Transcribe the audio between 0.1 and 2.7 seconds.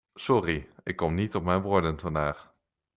Sorry, ik kom niet op mijn woorden vandaag.